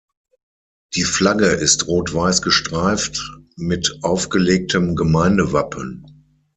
[0.95, 6.25] Die Flagge ist rot-weiß gestreift mit aufgelegtem Gemeindewappen.